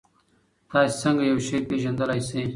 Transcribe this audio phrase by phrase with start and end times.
[0.69, 2.41] تاسې څنګه یو شی پېژندلای سئ؟